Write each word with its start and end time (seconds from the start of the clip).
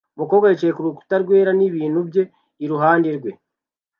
Umukobwa 0.15 0.45
yicaye 0.47 0.73
kurukuta 0.75 1.15
rwera 1.23 1.51
nibintu 1.57 1.99
bye 2.09 2.23
iruhande 2.63 3.09
rwe 3.17 3.31